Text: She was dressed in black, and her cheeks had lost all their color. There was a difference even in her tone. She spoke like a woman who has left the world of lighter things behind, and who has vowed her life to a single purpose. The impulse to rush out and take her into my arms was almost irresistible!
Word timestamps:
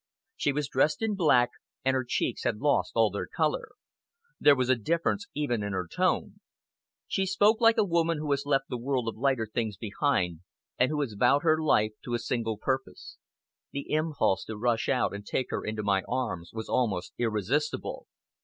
She 0.35 0.51
was 0.51 0.67
dressed 0.67 1.03
in 1.03 1.13
black, 1.13 1.51
and 1.85 1.93
her 1.93 2.03
cheeks 2.03 2.43
had 2.43 2.57
lost 2.57 2.93
all 2.95 3.11
their 3.11 3.27
color. 3.27 3.67
There 4.39 4.55
was 4.55 4.67
a 4.67 4.75
difference 4.75 5.27
even 5.35 5.61
in 5.61 5.73
her 5.73 5.87
tone. 5.87 6.39
She 7.07 7.27
spoke 7.27 7.61
like 7.61 7.77
a 7.77 7.83
woman 7.83 8.17
who 8.17 8.31
has 8.31 8.47
left 8.47 8.67
the 8.67 8.79
world 8.79 9.07
of 9.07 9.15
lighter 9.15 9.45
things 9.45 9.77
behind, 9.77 10.39
and 10.79 10.89
who 10.89 11.01
has 11.01 11.13
vowed 11.13 11.43
her 11.43 11.61
life 11.61 11.91
to 12.05 12.15
a 12.15 12.17
single 12.17 12.57
purpose. 12.57 13.19
The 13.73 13.91
impulse 13.91 14.43
to 14.45 14.57
rush 14.57 14.89
out 14.89 15.13
and 15.13 15.23
take 15.23 15.51
her 15.51 15.63
into 15.63 15.83
my 15.83 16.01
arms 16.09 16.49
was 16.51 16.67
almost 16.67 17.13
irresistible! 17.19 18.07